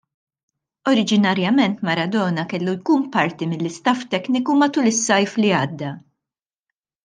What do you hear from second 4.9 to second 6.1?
is-sajf li għadda.